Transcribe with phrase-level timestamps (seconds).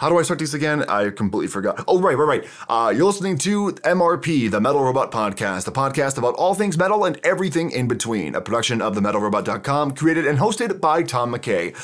[0.00, 0.82] How do I start these again?
[0.88, 1.84] I completely forgot.
[1.86, 2.48] Oh, right, right, right.
[2.70, 7.04] Uh, you're listening to MRP, the Metal Robot Podcast, a podcast about all things metal
[7.04, 8.34] and everything in between.
[8.34, 11.76] A production of themetalrobot.com, created and hosted by Tom McKay.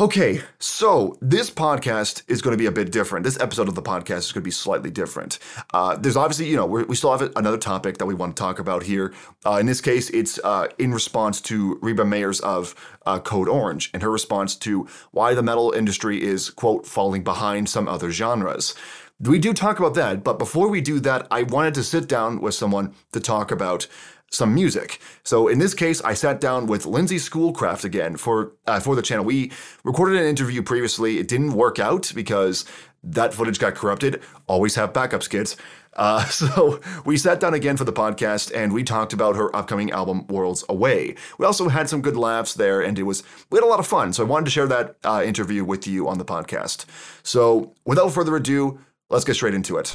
[0.00, 3.24] Okay, so this podcast is going to be a bit different.
[3.24, 5.38] This episode of the podcast is going to be slightly different.
[5.74, 8.58] Uh, there's obviously, you know, we still have another topic that we want to talk
[8.58, 9.12] about here.
[9.44, 12.74] Uh, in this case, it's uh, in response to Reba Meyers of
[13.04, 17.68] uh, Code Orange and her response to why the metal industry is, quote, falling behind
[17.68, 18.74] some other genres.
[19.20, 22.40] We do talk about that, but before we do that, I wanted to sit down
[22.40, 23.86] with someone to talk about
[24.32, 24.98] some music.
[25.22, 29.02] So in this case, I sat down with Lindsay Schoolcraft again for uh, for the
[29.02, 29.24] channel.
[29.24, 29.52] We
[29.84, 31.18] recorded an interview previously.
[31.18, 32.64] It didn't work out because
[33.04, 34.22] that footage got corrupted.
[34.46, 35.56] Always have backup skits.
[35.94, 39.90] Uh, so we sat down again for the podcast and we talked about her upcoming
[39.90, 41.14] album Worlds Away.
[41.38, 43.86] We also had some good laughs there and it was we had a lot of
[43.86, 44.12] fun.
[44.12, 46.86] So I wanted to share that uh, interview with you on the podcast.
[47.22, 49.94] So without further ado, let's get straight into it.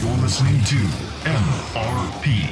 [0.00, 0.76] You're listening to
[1.24, 2.51] MRP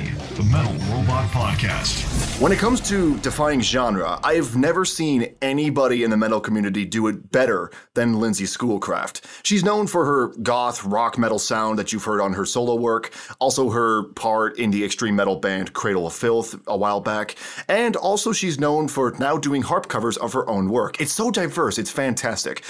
[0.51, 2.41] Metal Robot Podcast.
[2.41, 7.07] When it comes to defining genre, I've never seen anybody in the metal community do
[7.07, 9.25] it better than Lindsay Schoolcraft.
[9.45, 13.13] She's known for her goth rock metal sound that you've heard on her solo work,
[13.39, 17.37] also her part in the extreme metal band Cradle of Filth a while back,
[17.69, 21.01] and also she's known for now doing harp covers of her own work.
[21.01, 22.65] It's so diverse, it's fantastic.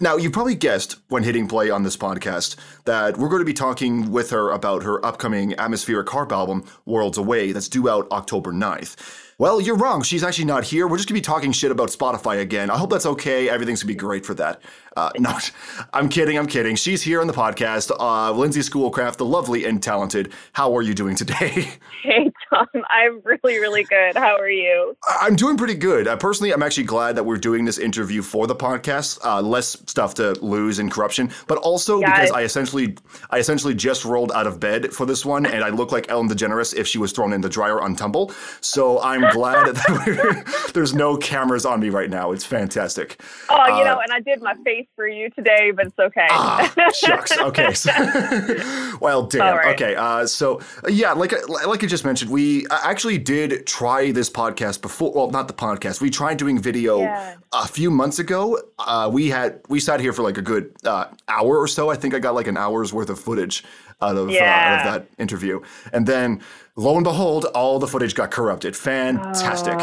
[0.00, 3.54] Now, you probably guessed when hitting play on this podcast that we're going to be
[3.54, 8.52] talking with her about her upcoming atmospheric harp album, Worlds Away, that's due out October
[8.52, 8.96] 9th.
[9.38, 10.02] Well, you're wrong.
[10.02, 10.88] She's actually not here.
[10.88, 12.70] We're just going to be talking shit about Spotify again.
[12.70, 13.48] I hope that's okay.
[13.48, 14.62] Everything's going to be great for that.
[14.96, 15.36] Uh, no,
[15.92, 16.38] I'm kidding.
[16.38, 16.76] I'm kidding.
[16.76, 17.90] She's here on the podcast.
[17.98, 20.32] Uh, Lindsay Schoolcraft, the lovely and talented.
[20.52, 21.68] How are you doing today?
[22.04, 22.66] Hey, Tom.
[22.90, 24.14] I'm really, really good.
[24.14, 24.94] How are you?
[25.22, 26.06] I'm doing pretty good.
[26.06, 29.24] Uh, personally, I'm actually glad that we're doing this interview for the podcast.
[29.24, 32.10] Uh, less stuff to lose in corruption, but also yes.
[32.10, 32.94] because I essentially,
[33.30, 36.28] I essentially just rolled out of bed for this one, and I look like Ellen
[36.28, 38.32] DeGeneres if she was thrown in the dryer on tumble.
[38.60, 42.32] So I'm glad that there's no cameras on me right now.
[42.32, 43.18] It's fantastic.
[43.48, 46.26] Oh, you uh, know, and I did my face for you today, but it's okay.
[46.30, 47.32] ah, shucks.
[47.44, 47.74] Okay.
[49.00, 49.56] Well, damn.
[49.56, 49.74] Right.
[49.74, 49.94] Okay.
[49.96, 55.12] Uh, so yeah, like like I just mentioned, we actually did try this podcast before.
[55.12, 56.00] Well, not the podcast.
[56.00, 57.34] We tried doing video yeah.
[57.52, 58.58] a few months ago.
[58.78, 61.90] Uh, we had we sat here for like a good uh, hour or so.
[61.90, 63.64] I think I got like an hour's worth of footage
[64.00, 64.80] out of, yeah.
[64.80, 65.60] out of that interview,
[65.92, 66.42] and then
[66.76, 68.76] lo and behold, all the footage got corrupted.
[68.76, 69.78] Fantastic.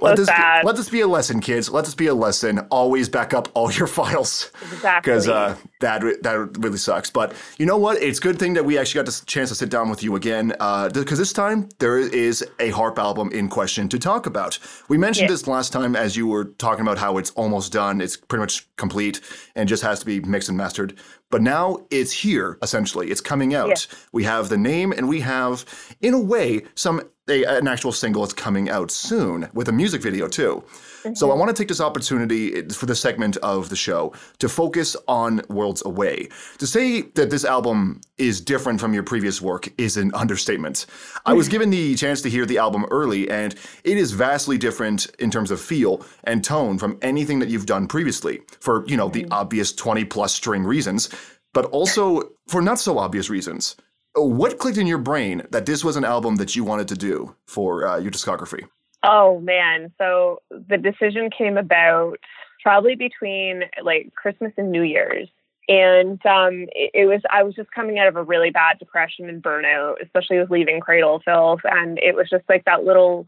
[0.00, 0.60] Let so this sad.
[0.60, 1.70] Be, let this be a lesson, kids.
[1.70, 2.60] Let this be a lesson.
[2.70, 4.52] Always back up all your files.
[4.62, 5.12] Exactly.
[5.12, 7.10] Because uh, that that really sucks.
[7.10, 8.00] But you know what?
[8.00, 10.14] It's a good thing that we actually got the chance to sit down with you
[10.14, 10.48] again.
[10.48, 14.58] Because uh, this time there is a harp album in question to talk about.
[14.88, 15.34] We mentioned yeah.
[15.34, 18.00] this last time as you were talking about how it's almost done.
[18.00, 19.20] It's pretty much complete
[19.56, 20.96] and just has to be mixed and mastered.
[21.30, 23.10] But now it's here, essentially.
[23.10, 23.68] It's coming out.
[23.68, 23.98] Yeah.
[24.12, 25.64] We have the name and we have,
[26.00, 30.00] in a way, some a, an actual single that's coming out soon with a music
[30.02, 30.64] video too.
[31.14, 34.96] So I want to take this opportunity for the segment of the show to focus
[35.06, 36.28] on Worlds Away.
[36.58, 40.86] To say that this album is different from your previous work is an understatement.
[41.26, 43.54] I was given the chance to hear the album early, and
[43.84, 47.86] it is vastly different in terms of feel and tone from anything that you've done
[47.86, 49.32] previously, for, you know, the mm-hmm.
[49.32, 51.08] obvious 20 plus string reasons,
[51.54, 53.76] but also for not so obvious reasons.
[54.14, 57.36] What clicked in your brain that this was an album that you wanted to do
[57.46, 58.66] for uh, your discography?
[59.02, 62.18] Oh man, so the decision came about
[62.62, 65.28] probably between like Christmas and New Year's.
[65.68, 69.28] And um, it, it, was I was just coming out of a really bad depression
[69.28, 73.26] and burnout, especially with leaving Cradle Filth, and it was just like that little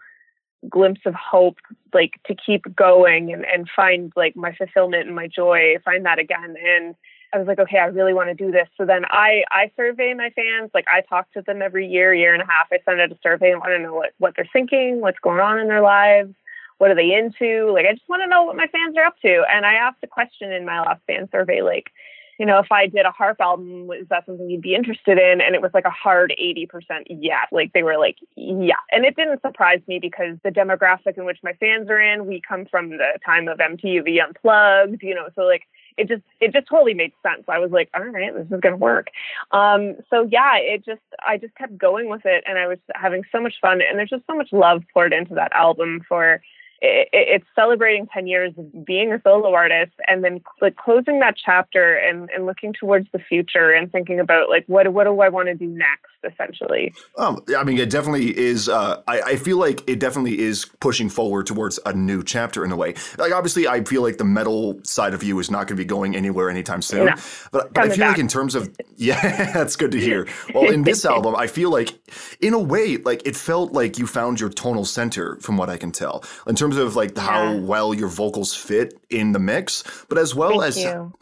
[0.68, 1.58] glimpse of hope,
[1.92, 6.18] like to keep going and and find like my fulfillment and my joy, find that
[6.18, 6.54] again.
[6.64, 6.94] And
[7.32, 8.68] I was like, okay, I really want to do this.
[8.76, 10.70] So then I I survey my fans.
[10.74, 12.68] Like I talk to them every year, year and a half.
[12.72, 15.40] I send out a survey and want to know what what they're thinking, what's going
[15.40, 16.34] on in their lives,
[16.78, 17.70] what are they into.
[17.72, 19.44] Like I just want to know what my fans are up to.
[19.52, 21.90] And I asked a question in my last fan survey, like,
[22.38, 25.42] you know, if I did a harp album, is that something you'd be interested in?
[25.42, 26.68] And it was like a hard 80%
[27.10, 27.42] yeah.
[27.52, 28.80] Like they were like, yeah.
[28.90, 32.40] And it didn't surprise me because the demographic in which my fans are in, we
[32.40, 35.64] come from the time of MTV Unplugged, you know, so like
[36.00, 37.44] it just it just totally made sense.
[37.46, 39.08] I was like, all right, this is gonna work.
[39.50, 43.22] Um, so yeah, it just I just kept going with it, and I was having
[43.30, 43.80] so much fun.
[43.82, 46.40] And there's just so much love poured into that album for
[46.80, 51.36] it, it's celebrating 10 years of being a solo artist and then like closing that
[51.36, 55.28] chapter and, and looking towards the future and thinking about like what what do I
[55.28, 56.92] want to do next essentially.
[57.18, 58.68] Um, I mean, it definitely is.
[58.68, 62.72] Uh, I, I feel like it definitely is pushing forward towards a new chapter in
[62.72, 62.94] a way.
[63.18, 65.84] Like, obviously, I feel like the metal side of you is not going to be
[65.84, 67.06] going anywhere anytime soon.
[67.06, 67.14] No,
[67.52, 68.10] but, but I feel back.
[68.10, 70.26] like in terms of yeah, that's good to hear.
[70.54, 71.94] Well, in this album, I feel like
[72.40, 75.76] in a way, like it felt like you found your tonal center, from what I
[75.76, 77.22] can tell, in terms of like yeah.
[77.22, 81.12] how well your vocals fit in the mix, but as well Thank as you.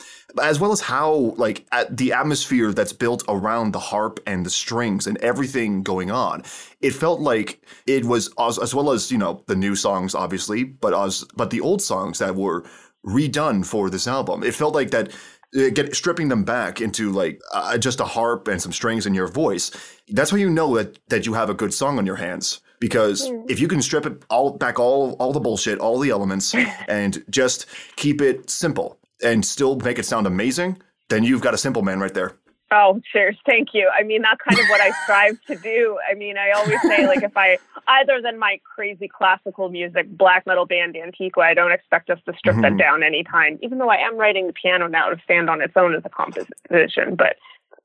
[0.42, 5.06] as well as how like the atmosphere that's built around the harp and the strings
[5.06, 6.42] and everything going on
[6.80, 10.64] it felt like it was as, as well as you know the new songs obviously
[10.64, 12.62] but as but the old songs that were
[13.04, 14.42] redone for this album.
[14.42, 15.12] It felt like that
[15.56, 19.14] uh, get stripping them back into like uh, just a harp and some strings in
[19.14, 19.70] your voice
[20.08, 23.30] that's how you know that that you have a good song on your hands because
[23.48, 26.54] if you can strip it all back all all the bullshit all the elements
[26.88, 27.66] and just
[27.96, 32.00] keep it simple and still make it sound amazing, then you've got a simple man
[32.00, 32.34] right there.
[32.70, 33.36] Oh, cheers.
[33.46, 33.90] Thank you.
[33.98, 35.98] I mean, that's kind of what I strive to do.
[36.10, 37.56] I mean, I always say, like, if I,
[37.88, 42.34] other than my crazy classical music, black metal band Antiqua, I don't expect us to
[42.36, 42.62] strip mm-hmm.
[42.62, 45.72] that down anytime, even though I am writing the piano now to stand on its
[45.76, 47.14] own as a composition.
[47.16, 47.36] But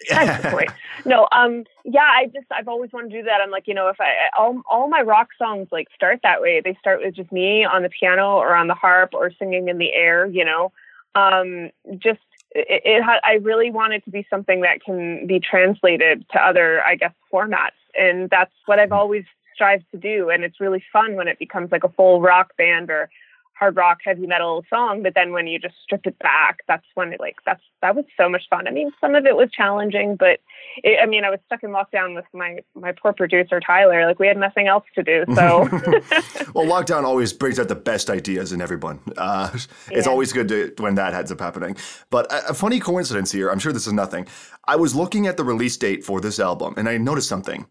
[0.10, 0.70] that's the point.
[1.06, 3.42] No, um, yeah, I just, I've always wanted to do that.
[3.42, 6.62] I'm like, you know, if I, all, all my rock songs like start that way,
[6.64, 9.78] they start with just me on the piano or on the harp or singing in
[9.78, 10.72] the air, you know
[11.16, 12.20] um, just
[12.52, 16.84] it, it I really want it to be something that can be translated to other,
[16.84, 20.30] I guess, formats, and that's what I've always strived to do.
[20.30, 23.10] And it's really fun when it becomes like a full rock band or
[23.58, 25.04] hard rock, heavy metal song.
[25.04, 28.06] But then when you just strip it back, that's when it like that's that was
[28.18, 28.68] so much fun.
[28.68, 30.40] I mean, some of it was challenging, but
[30.84, 34.06] it, I mean, I was stuck in lockdown with my my poor producer Tyler.
[34.06, 35.24] Like we had nothing else to do.
[35.36, 35.60] So
[36.54, 39.00] well, lockdown always brings out the best ideas in everyone.
[39.18, 40.12] Uh, it's yeah.
[40.12, 41.76] always good to when that ends up happening.
[42.10, 43.50] But a, a funny coincidence here.
[43.50, 44.28] I'm sure this is nothing.
[44.66, 47.66] I was looking at the release date for this album, and I noticed something.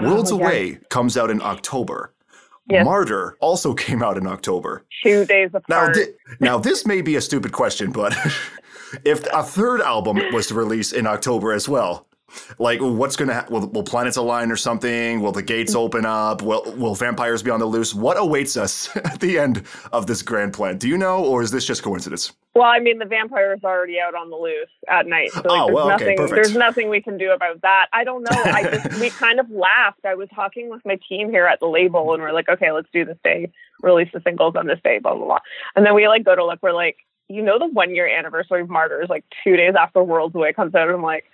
[0.00, 2.14] Worlds oh, Away comes out in October.
[2.68, 2.84] Yes.
[2.84, 4.84] Martyr also came out in October.
[5.02, 5.68] Two days apart.
[5.68, 6.08] Now, th-
[6.40, 8.12] now this may be a stupid question, but
[9.04, 12.07] if a third album was to release in October as well,
[12.58, 13.52] like what's going to happen?
[13.52, 15.20] Will, will planets align or something?
[15.20, 15.78] Will the gates mm.
[15.78, 16.42] open up?
[16.42, 17.94] Will will vampires be on the loose?
[17.94, 20.78] What awaits us at the end of this grand plan?
[20.78, 22.32] Do you know, or is this just coincidence?
[22.54, 25.30] Well, I mean, the vampire's already out on the loose at night.
[25.32, 26.34] So like, oh, well, okay, nothing, perfect.
[26.34, 27.86] There's nothing we can do about that.
[27.92, 28.42] I don't know.
[28.44, 30.04] I just we kind of laughed.
[30.04, 32.88] I was talking with my team here at the label, and we're like, okay, let's
[32.92, 33.50] do this day,
[33.82, 35.38] release the singles on this day, blah blah blah.
[35.76, 36.58] And then we like go to look.
[36.62, 36.96] We're like,
[37.28, 40.74] you know, the one year anniversary of Martyrs, like two days after World's Away comes
[40.74, 40.88] out.
[40.88, 41.24] And I'm like,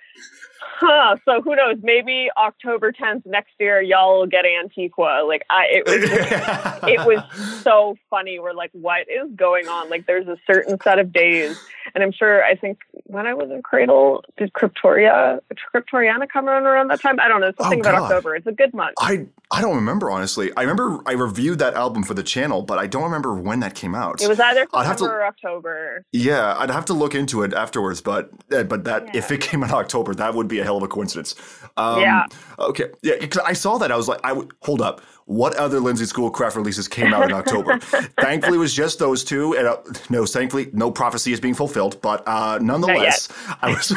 [0.76, 1.16] Huh.
[1.25, 1.76] So who knows?
[1.82, 5.25] Maybe October 10th next year, y'all will get Antiqua.
[5.26, 6.02] Like I, it was,
[6.90, 8.38] it was so funny.
[8.38, 9.90] We're like, what is going on?
[9.90, 11.58] Like there's a certain set of days,
[11.94, 12.44] and I'm sure.
[12.44, 15.40] I think when I was in Cradle, did Cryptoria,
[15.75, 17.20] Cryptoriana come around around that time?
[17.20, 17.52] I don't know.
[17.58, 18.34] Something oh, about October.
[18.34, 18.94] It's a good month.
[18.99, 20.50] I I don't remember honestly.
[20.56, 23.75] I remember I reviewed that album for the channel, but I don't remember when that
[23.75, 24.22] came out.
[24.22, 26.05] It was either September or October.
[26.12, 28.00] Yeah, I'd have to look into it afterwards.
[28.00, 29.19] But uh, but that yeah.
[29.19, 31.35] if it came in October, that would be a hell of a coincidence.
[31.77, 32.27] Um, yeah.
[32.59, 32.91] Okay.
[33.03, 33.15] Yeah.
[33.21, 35.01] Because I saw that, I was like, I would hold up.
[35.26, 37.79] What other Lindsay Schoolcraft releases came out in October?
[38.21, 39.56] thankfully, it was just those two.
[39.56, 39.79] And uh,
[40.11, 42.00] no, thankfully, no prophecy is being fulfilled.
[42.03, 43.29] But uh, nonetheless,
[43.62, 43.93] I was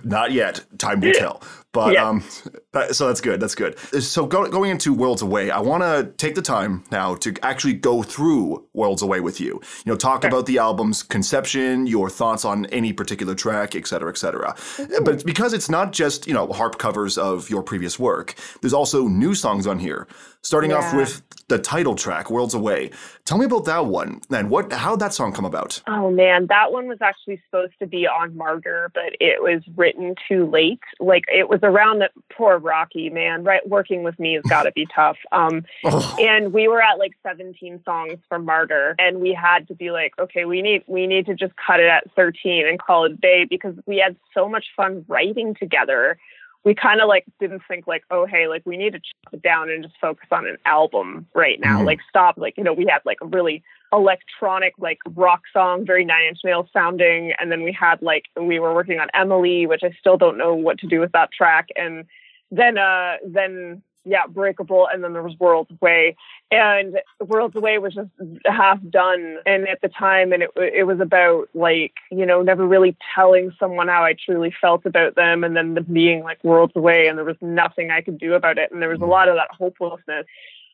[0.04, 0.64] not yet.
[0.78, 1.42] Time will tell.
[1.72, 2.08] But yeah.
[2.08, 2.24] um,
[2.90, 3.38] so that's good.
[3.38, 3.78] That's good.
[4.02, 7.74] So go, going into Worlds Away, I want to take the time now to actually
[7.74, 9.60] go through Worlds Away with you.
[9.84, 14.10] You know, talk about the album's conception, your thoughts on any particular track, et cetera,
[14.10, 14.54] et cetera.
[14.54, 15.04] Mm-hmm.
[15.04, 19.06] But because it's not just you know harp covers of your previous work, there's also
[19.06, 20.08] new songs on here.
[20.42, 20.78] Starting yeah.
[20.78, 22.90] off with the title track, Worlds Away.
[23.26, 25.82] Tell me about that one and what how did that song come about.
[25.86, 30.14] Oh man, that one was actually supposed to be on Martyr, but it was written
[30.28, 30.80] too late.
[30.98, 33.44] Like it was around the poor Rocky, man.
[33.44, 35.18] Right working with me has gotta be tough.
[35.32, 36.16] Um oh.
[36.18, 40.14] and we were at like 17 songs for Martyr and we had to be like,
[40.18, 43.44] okay, we need we need to just cut it at 13 and call it day
[43.44, 46.16] because we had so much fun writing together
[46.64, 49.42] we kind of like didn't think like, oh, hey, like we need to chop it
[49.42, 51.78] down and just focus on an album right now.
[51.78, 51.86] Mm-hmm.
[51.86, 53.62] Like stop, like, you know, we had like a really
[53.92, 57.32] electronic, like rock song, very nine inch nails sounding.
[57.38, 60.54] And then we had like, we were working on Emily, which I still don't know
[60.54, 61.68] what to do with that track.
[61.76, 62.04] And
[62.50, 66.16] then, uh, then yeah, Breakable, and then there was Worlds Away,
[66.50, 68.08] and Worlds Away was just
[68.46, 72.66] half done, and at the time, and it it was about like you know never
[72.66, 76.72] really telling someone how I truly felt about them, and then the being like Worlds
[76.76, 79.10] Away, and there was nothing I could do about it, and there was a mm.
[79.10, 80.26] lot of that hopelessness.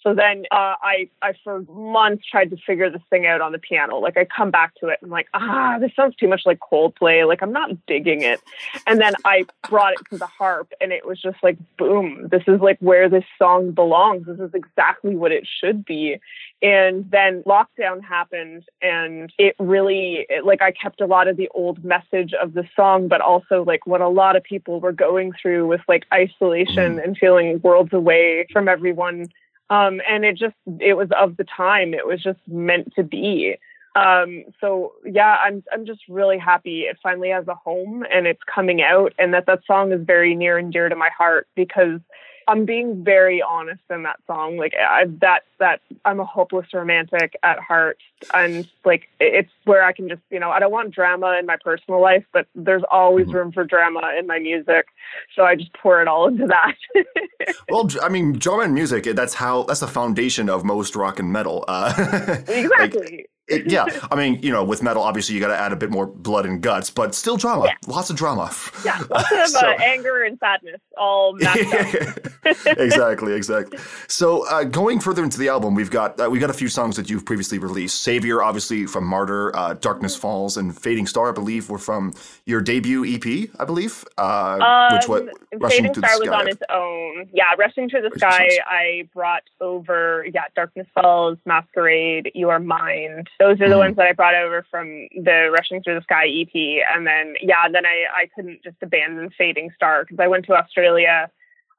[0.07, 3.59] So then uh, I, I for months tried to figure this thing out on the
[3.59, 3.97] piano.
[3.97, 7.27] Like I come back to it, I'm like, ah, this sounds too much like Coldplay.
[7.27, 8.41] Like I'm not digging it.
[8.87, 12.45] And then I brought it to the harp, and it was just like, boom, this
[12.47, 14.27] is like where this song belongs.
[14.27, 16.21] This is exactly what it should be.
[16.63, 21.49] And then lockdown happened, and it really, it, like, I kept a lot of the
[21.53, 25.33] old message of the song, but also like what a lot of people were going
[25.33, 29.27] through with like isolation and feeling worlds away from everyone.
[29.69, 31.95] Um, and it just, it was of the time.
[31.95, 33.57] It was just meant to be.
[33.97, 38.43] Um, so yeah, I'm I'm just really happy it finally has a home and it's
[38.53, 42.00] coming out, and that that song is very near and dear to my heart because
[42.49, 44.57] I'm being very honest in that song.
[44.57, 47.99] Like I, that, that I'm a hopeless romantic at heart,
[48.33, 51.57] and like it's where I can just, you know, I don't want drama in my
[51.57, 53.37] personal life, but there's always mm-hmm.
[53.37, 54.87] room for drama in my music,
[55.35, 57.55] so I just pour it all into that.
[57.69, 61.33] well, I mean, drama and music, that's how that's the foundation of most rock and
[61.33, 61.65] metal.
[61.67, 61.93] Uh,
[62.49, 63.00] exactly.
[63.00, 65.76] Like, it, yeah, I mean, you know, with metal, obviously you got to add a
[65.76, 67.75] bit more blood and guts, but still drama, yeah.
[67.87, 68.50] lots of drama.
[68.85, 71.37] Yeah, lots of so, uh, anger and sadness, all
[72.67, 73.79] exactly, exactly.
[74.09, 76.97] So uh, going further into the album, we've got uh, we got a few songs
[76.97, 78.03] that you've previously released.
[78.03, 82.15] Savior, obviously from Martyr, uh, Darkness Falls, and Fading Star, I believe, were from
[82.47, 84.05] your debut EP, I believe.
[84.19, 84.59] Uh,
[84.91, 87.29] um, which what Fading Star was on its own.
[87.33, 88.59] Yeah, Rushing to the Sky.
[88.67, 93.78] I brought over yeah, Darkness Falls, Masquerade, You Are Mind those are the mm-hmm.
[93.78, 96.85] ones that I brought over from the Rushing Through the Sky EP.
[96.95, 100.55] And then, yeah, then I, I couldn't just abandon Fading Star because I went to
[100.55, 101.31] Australia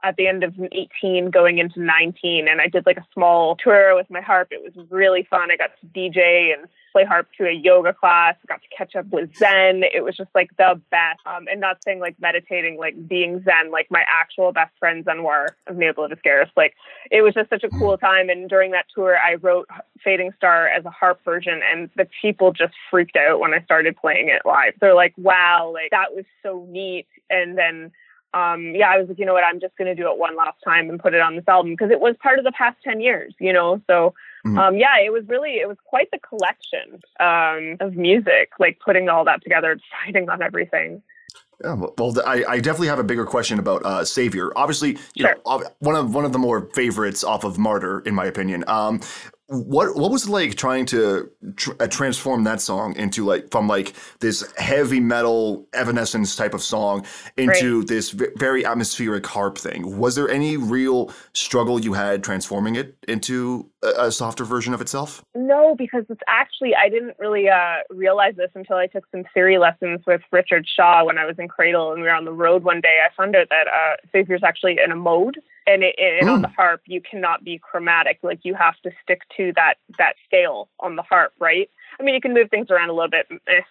[0.07, 3.93] at the end of 18 going into 19 and I did like a small tour
[3.93, 4.47] with my harp.
[4.51, 5.51] It was really fun.
[5.51, 9.05] I got to DJ and play harp to a yoga class, got to catch up
[9.07, 9.83] with Xen.
[9.93, 11.19] It was just like the best.
[11.25, 15.17] Um, and not saying like meditating, like being Zen, like my actual best friend Xen
[15.17, 16.09] Xenoyr of Neopla
[16.55, 16.75] Like
[17.11, 18.29] it was just such a cool time.
[18.29, 19.67] And during that tour, I wrote
[20.03, 23.97] Fading Star as a harp version and the people just freaked out when I started
[23.97, 24.73] playing it live.
[24.79, 27.07] They're like, wow, like that was so neat.
[27.29, 27.91] And then
[28.33, 30.35] um, yeah, I was like, you know what, I'm just going to do it one
[30.35, 32.77] last time and put it on this album because it was part of the past
[32.83, 33.81] 10 years, you know?
[33.87, 34.13] So,
[34.45, 34.57] mm-hmm.
[34.57, 39.09] um, yeah, it was really, it was quite the collection um, of music, like putting
[39.09, 41.01] all that together, deciding on everything.
[41.63, 44.51] Yeah, well, I, I definitely have a bigger question about uh, Savior.
[44.55, 45.35] Obviously, you sure.
[45.43, 48.63] know, one of one of the more favorites off of Martyr, in my opinion.
[48.67, 49.01] Um,
[49.47, 53.67] what what was it like trying to tr- uh, transform that song into like from
[53.67, 57.05] like this heavy metal evanescence type of song
[57.37, 57.87] into right.
[57.87, 59.97] this v- very atmospheric harp thing?
[59.97, 64.81] Was there any real struggle you had transforming it into a, a, softer version of
[64.81, 65.23] itself?
[65.33, 69.57] No because it's actually i didn't really uh, realize this until i took some theory
[69.57, 72.63] lessons with richard shaw when i was in cradle and we were on the road
[72.63, 72.97] one day.
[73.05, 76.47] I found out that uh, savior's actually in a mode and, it, and on the
[76.47, 78.19] harp you cannot be chromatic.
[78.23, 82.15] Like you have to stick to that that scale on the harp right i mean
[82.15, 83.61] you can move things around a little bit eh,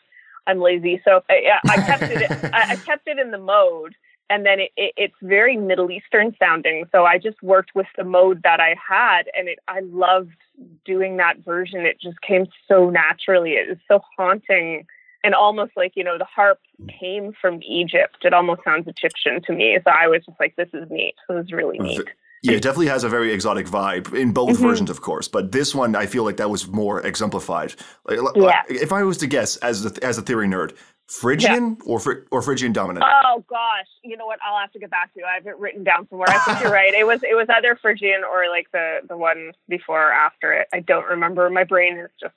[0.47, 3.95] i'm lazy so I, I kept it I kept it in the mode
[4.29, 8.05] and then it, it, it's very middle eastern sounding so i just worked with the
[8.05, 10.37] mode that i had and it i loved
[10.85, 14.87] doing that version it just came so naturally it was so haunting
[15.27, 16.61] and almost like you know the harp
[17.01, 18.19] came from Egypt.
[18.23, 19.79] It almost sounds Egyptian to me.
[19.85, 21.15] So I was just like, this is neat.
[21.29, 22.09] This is really neat.
[22.47, 24.67] Yeah, it definitely has a very exotic vibe in both mm-hmm.
[24.67, 25.29] versions, of course.
[25.29, 27.75] But this one, I feel like that was more exemplified.
[28.05, 28.63] Like, yeah.
[28.69, 30.77] If I was to guess, as a, as a theory nerd,
[31.09, 31.93] Phrygian yeah.
[31.93, 33.05] or or Phrygian dominant?
[33.07, 34.41] Oh gosh, you know what?
[34.45, 35.21] I'll have to get back to.
[35.21, 35.27] You.
[35.27, 36.29] I have it written down somewhere.
[36.29, 36.93] I think you're right.
[36.93, 40.69] It was it was either Phrygian or like the the one before or after it.
[40.73, 41.49] I don't remember.
[41.49, 42.35] My brain is just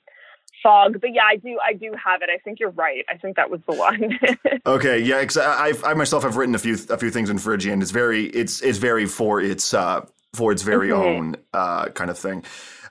[0.62, 1.00] fog.
[1.00, 2.30] But yeah, I do I do have it.
[2.32, 3.04] I think you're right.
[3.08, 4.18] I think that was the one.
[4.66, 7.82] okay, yeah, I, I myself have written a few a few things in Phrygian.
[7.82, 11.02] It's very it's it's very for its uh for its very mm-hmm.
[11.02, 12.44] own uh kind of thing.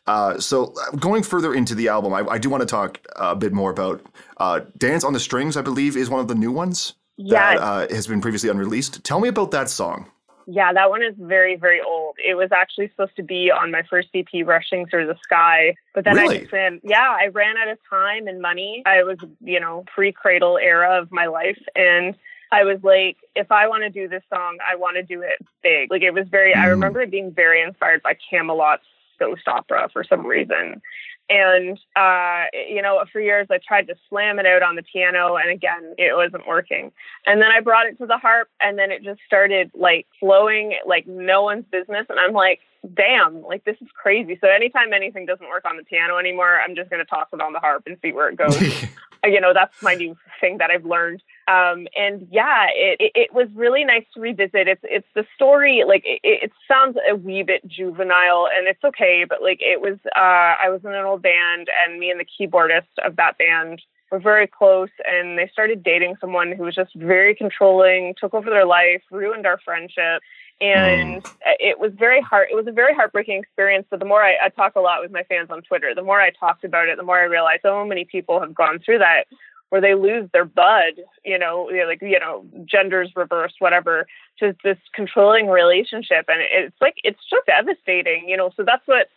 [0.07, 3.53] Uh, so going further into the album, I, I do want to talk a bit
[3.53, 4.01] more about
[4.38, 6.93] uh, "Dance on the Strings." I believe is one of the new ones
[7.29, 9.03] that uh, has been previously unreleased.
[9.03, 10.09] Tell me about that song.
[10.51, 12.15] Yeah, that one is very, very old.
[12.17, 15.75] It was actually supposed to be on my first EP, Rushing Through the Sky.
[15.93, 16.37] But then really?
[16.37, 18.81] I just ran, yeah, I ran out of time and money.
[18.85, 21.59] I was, you know, pre cradle era of my life.
[21.75, 22.15] And
[22.51, 25.45] I was like, if I want to do this song, I want to do it
[25.61, 25.91] big.
[25.91, 26.57] Like it was very, mm.
[26.57, 28.81] I remember it being very inspired by Kamelot's
[29.19, 30.81] ghost opera for some reason.
[31.29, 35.36] And, uh, you know, for years I tried to slam it out on the piano
[35.36, 36.91] and again, it wasn't working.
[37.25, 40.74] And then I brought it to the harp and then it just started like flowing
[40.88, 42.07] like no one's business.
[42.09, 42.62] And I'm like,
[42.95, 44.38] damn, like this is crazy.
[44.41, 47.41] So anytime anything doesn't work on the piano anymore, I'm just going to toss it
[47.41, 48.59] on the harp and see where it goes.
[49.24, 51.21] you know, that's my new thing that I've learned.
[51.49, 54.67] Um, and yeah, it, it, was really nice to revisit.
[54.67, 59.25] It's it's the story like it, it, sounds a wee bit juvenile, and it's okay.
[59.27, 62.25] But like it was, uh, I was in an old band, and me and the
[62.25, 66.93] keyboardist of that band were very close, and they started dating someone who was just
[66.93, 70.21] very controlling, took over their life, ruined our friendship
[70.61, 71.31] and mm.
[71.59, 72.49] it was very hard.
[72.51, 73.87] It was a very heartbreaking experience.
[73.89, 76.19] But the more I, I, talk a lot with my fans on Twitter, the more
[76.19, 79.25] I talked about it, the more I realized so many people have gone through that,
[79.69, 84.07] where they lose their bud, you know, like you know, genders reversed, whatever,
[84.39, 88.51] just this controlling relationship, and it's like it's just devastating, you know.
[88.55, 89.09] So that's what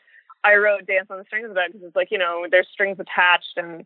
[0.45, 3.57] I wrote "Dance on the Strings" about because it's like you know, there's strings attached
[3.57, 3.85] and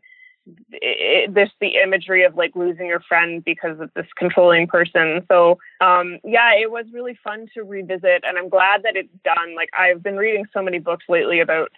[0.71, 5.25] it, this the imagery of like losing your friend because of this controlling person.
[5.29, 9.55] So um, yeah, it was really fun to revisit, and I'm glad that it's done.
[9.55, 11.71] Like I've been reading so many books lately about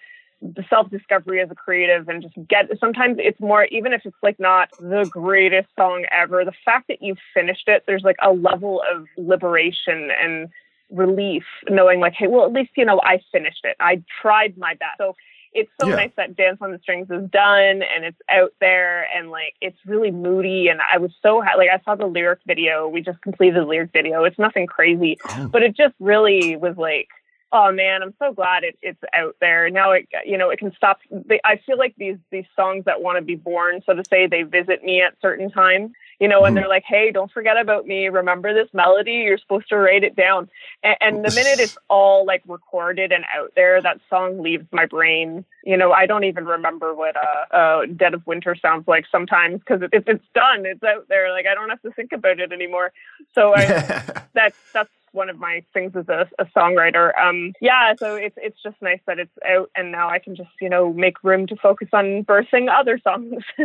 [0.71, 4.39] self discovery as a creative and just get sometimes it's more even if it's like
[4.39, 8.83] not the greatest song ever the fact that you've finished it there's like a level
[8.93, 10.49] of liberation and
[10.91, 14.75] relief knowing like hey well at least you know i finished it i tried my
[14.75, 15.15] best so
[15.53, 15.97] it's so yeah.
[15.97, 19.79] nice that Dance on the Strings is done and it's out there and like it's
[19.87, 20.69] really moody.
[20.69, 22.89] And I was so ha- like I saw the lyric video.
[22.89, 24.25] We just completed the lyric video.
[24.25, 25.49] It's nothing crazy, oh.
[25.49, 27.09] but it just really was like,
[27.53, 29.93] oh man, I'm so glad it, it's out there now.
[29.93, 31.01] It you know it can stop.
[31.11, 34.27] They, I feel like these these songs that want to be born, so to say,
[34.27, 36.63] they visit me at certain times you know, and mm-hmm.
[36.63, 38.09] they're like, hey, don't forget about me.
[38.09, 39.13] Remember this melody.
[39.13, 40.49] You're supposed to write it down.
[40.83, 44.87] And, and the minute it's all like recorded and out there, that song leaves my
[44.87, 45.45] brain.
[45.63, 49.61] You know, I don't even remember what uh, uh, Dead of Winter sounds like sometimes
[49.61, 50.67] because it, it's done.
[50.67, 51.31] It's out there.
[51.31, 52.93] Like I don't have to think about it anymore.
[53.35, 53.67] So I,
[54.35, 57.17] that's that's one of my things as a, a songwriter.
[57.19, 60.51] Um, yeah, so it's it's just nice that it's out, and now I can just
[60.61, 63.43] you know make room to focus on birthing other songs.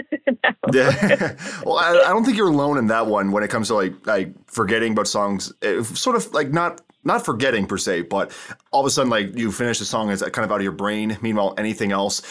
[0.73, 1.35] yeah,
[1.65, 4.07] well, I, I, don't think you're alone in that one when it comes to like
[4.07, 5.53] like forgetting about songs.
[5.61, 8.31] It, sort of like not not forgetting per se, but
[8.71, 10.71] all of a sudden like you finish the song, it's kind of out of your
[10.71, 11.17] brain.
[11.21, 12.21] Meanwhile, anything else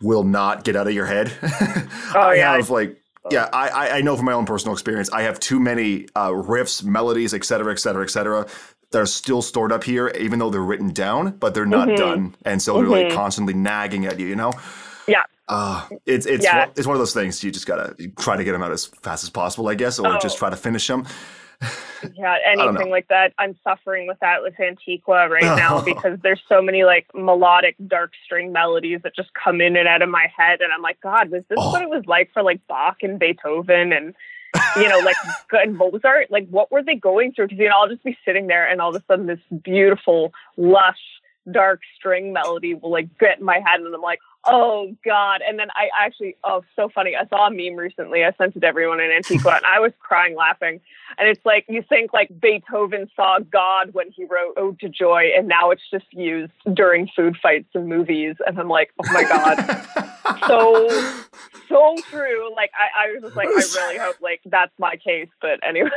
[0.00, 1.32] will not get out of your head.
[1.42, 2.99] oh I yeah, have like
[3.30, 6.82] yeah, I, I know from my own personal experience, I have too many uh, riffs,
[6.82, 8.46] melodies, et cetera, et cetera, et cetera,
[8.92, 11.96] that are still stored up here, even though they're written down, but they're not mm-hmm.
[11.96, 12.82] done, and so mm-hmm.
[12.82, 13.16] they're like mm-hmm.
[13.16, 14.54] constantly nagging at you, you know?
[15.06, 15.22] Yeah.
[15.48, 16.66] Uh, it's it's yeah.
[16.76, 19.24] it's one of those things you just gotta try to get them out as fast
[19.24, 20.18] as possible, I guess, or oh.
[20.20, 21.06] just try to finish them
[22.14, 23.32] yeah, anything like that.
[23.38, 28.12] I'm suffering with that with Antiqua right now because there's so many like melodic dark
[28.24, 31.30] string melodies that just come in and out of my head, and I'm like, God,
[31.30, 31.70] was this oh.
[31.70, 34.14] what it was like for like Bach and Beethoven and
[34.76, 35.16] you know, like
[35.52, 36.30] and Mozart?
[36.30, 37.46] Like, what were they going through?
[37.46, 40.32] Because you know, I'll just be sitting there, and all of a sudden, this beautiful,
[40.56, 41.00] lush,
[41.50, 45.42] dark string melody will like get in my head, and I'm like, Oh God!
[45.46, 47.14] And then I actually, oh, so funny.
[47.14, 48.24] I saw a meme recently.
[48.24, 50.80] I sent it to everyone in Antiqua, and I was crying laughing.
[51.18, 55.30] And it's like you think like Beethoven saw God when he wrote "Ode to Joy,"
[55.36, 58.36] and now it's just used during food fights and movies.
[58.46, 60.88] And I'm like, oh my God, so
[61.68, 62.50] so true.
[62.56, 65.28] Like I, I was just like, I really hope like that's my case.
[65.42, 65.90] But anyway.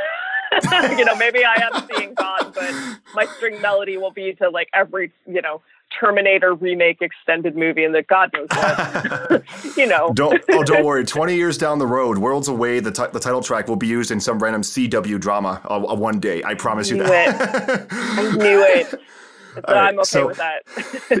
[0.96, 2.72] you know, maybe I am seeing God, but
[3.14, 5.62] my string melody will be to like every, you know,
[5.98, 9.42] Terminator remake extended movie, and that God knows what.
[9.76, 10.12] you know.
[10.14, 11.04] Don't oh, don't worry.
[11.14, 14.10] Twenty years down the road, worlds away, the, t- the title track will be used
[14.10, 16.42] in some random CW drama uh, uh, one day.
[16.44, 17.86] I promise you that.
[17.90, 18.94] I knew it.
[19.54, 20.62] So right, I'm okay so, with that.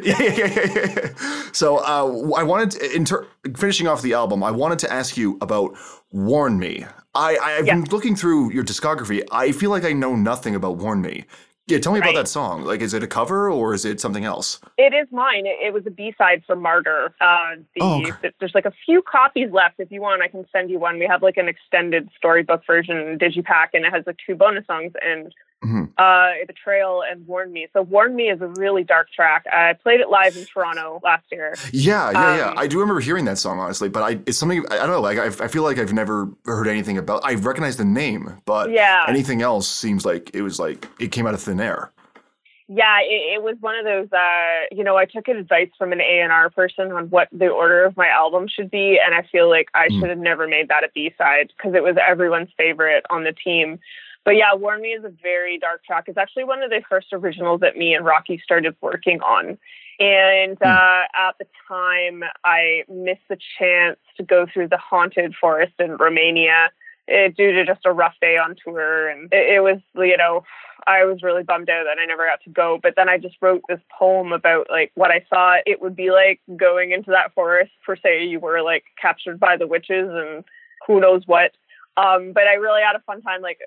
[0.02, 4.50] yeah, yeah, yeah, So uh, I wanted, to, in ter- finishing off the album, I
[4.50, 5.76] wanted to ask you about
[6.10, 6.84] "Warn Me."
[7.14, 9.22] I, I've been looking through your discography.
[9.30, 11.26] I feel like I know nothing about "Warn Me."
[11.66, 12.10] Yeah, tell me right.
[12.10, 12.64] about that song.
[12.64, 14.60] Like, is it a cover or is it something else?
[14.76, 15.46] It is mine.
[15.46, 17.14] It, it was a B side for Martyr.
[17.20, 18.30] Uh, the, oh, okay.
[18.38, 19.76] There's like a few copies left.
[19.78, 20.98] If you want, I can send you one.
[20.98, 24.92] We have like an extended storybook version digipack, and it has like two bonus songs.
[25.00, 25.32] And
[25.64, 25.84] mm-hmm.
[25.98, 27.66] uh, Betrayal and Warn Me.
[27.72, 29.44] So Warn Me is a really dark track.
[29.52, 31.54] I played it live in Toronto last year.
[31.72, 32.54] Yeah, yeah, um, yeah.
[32.56, 35.00] I do remember hearing that song honestly, but I it's something I don't know.
[35.00, 37.24] Like I, I feel like I've never heard anything about.
[37.24, 39.04] I recognize the name, but yeah.
[39.08, 41.90] anything else seems like it was like it came out of thin air
[42.68, 44.08] yeah, it, it, was one of those.
[44.10, 47.48] Uh, you know, I took advice from an A and R person on what the
[47.48, 50.00] order of my album should be, and I feel like I mm.
[50.00, 53.32] should have never made that a B side because it was everyone's favorite on the
[53.32, 53.78] team.
[54.24, 56.04] But yeah, Warn Me is a very dark track.
[56.06, 59.58] It's actually one of the first originals that me and Rocky started working on.
[60.00, 60.66] And hmm.
[60.66, 65.96] uh, at the time, I missed the chance to go through the haunted forest in
[65.96, 66.70] Romania
[67.06, 69.08] it, due to just a rough day on tour.
[69.08, 70.44] And it, it was, you know,
[70.86, 72.78] I was really bummed out that I never got to go.
[72.82, 76.10] But then I just wrote this poem about like what I thought it would be
[76.10, 80.44] like going into that forest for say you were like captured by the witches and
[80.86, 81.52] who knows what
[81.96, 83.58] Um, but I really had a fun time, like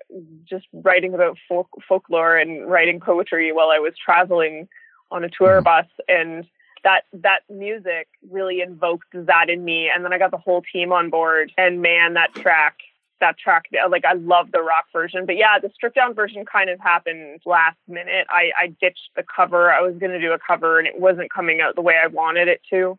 [0.44, 4.68] just writing about folk, folklore and writing poetry while I was traveling
[5.10, 5.64] on a tour mm-hmm.
[5.64, 5.86] bus.
[6.08, 6.46] And
[6.84, 9.90] that that music really invoked that in me.
[9.92, 11.52] And then I got the whole team on board.
[11.56, 12.76] And man, that track
[13.20, 15.26] that track like I love the rock version.
[15.26, 18.26] But yeah, the stripped down version kind of happened last minute.
[18.30, 19.72] I, I ditched the cover.
[19.72, 22.48] I was gonna do a cover and it wasn't coming out the way I wanted
[22.48, 22.98] it to.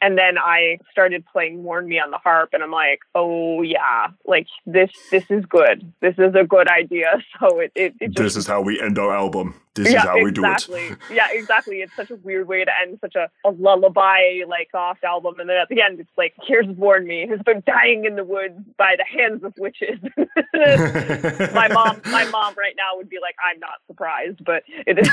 [0.00, 4.08] And then I started playing Warn Me on the harp and I'm like, oh yeah,
[4.26, 5.92] like this this is good.
[6.00, 7.06] This is a good idea.
[7.40, 9.60] So it, it, it just, This is how we end our album.
[9.74, 10.82] This yeah, is how exactly.
[10.82, 10.98] we do it.
[11.12, 11.76] yeah, exactly.
[11.78, 15.48] It's such a weird way to end such a, a lullaby, like soft album, and
[15.50, 18.54] then at the end, it's like, "Here's warn me, who's been dying in the woods
[18.78, 19.98] by the hands of witches."
[21.52, 25.08] my mom, my mom, right now would be like, "I'm not surprised," but it is.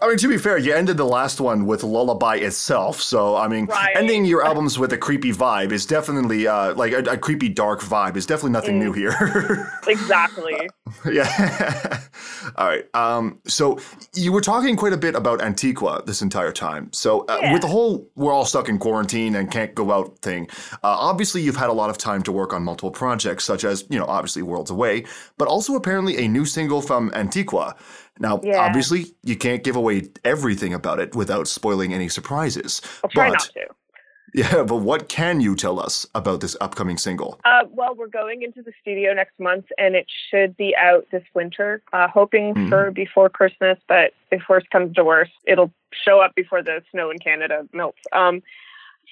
[0.00, 3.48] I mean, to be fair, you ended the last one with lullaby itself, so I
[3.48, 3.96] mean, right.
[3.96, 7.80] ending your albums with a creepy vibe is definitely uh, like a, a, creepy, dark
[7.80, 8.84] vibe is definitely nothing mm.
[8.84, 9.72] new here.
[9.86, 10.68] exactly.
[11.04, 12.00] Uh, yeah.
[12.56, 12.84] All right.
[12.94, 13.78] Um, so
[14.14, 16.92] you were talking quite a bit about Antiqua this entire time.
[16.92, 17.52] So uh, yeah.
[17.52, 21.42] with the whole "we're all stuck in quarantine and can't go out" thing, uh, obviously
[21.42, 24.06] you've had a lot of time to work on multiple projects, such as you know,
[24.06, 25.04] obviously Worlds Away,
[25.38, 27.76] but also apparently a new single from Antiqua.
[28.18, 28.58] Now, yeah.
[28.58, 32.80] obviously, you can't give away everything about it without spoiling any surprises.
[33.02, 33.66] I'll try but, not to.
[34.34, 37.38] Yeah, but what can you tell us about this upcoming single?
[37.44, 41.22] Uh, well, we're going into the studio next month, and it should be out this
[41.34, 41.82] winter.
[41.92, 42.68] Uh, hoping mm-hmm.
[42.68, 47.10] for before Christmas, but if worst comes to worst, it'll show up before the snow
[47.10, 48.00] in Canada melts.
[48.10, 48.42] Um,